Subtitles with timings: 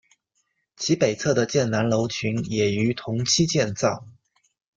[0.77, 4.03] 其北侧的建南楼群也于同期建造。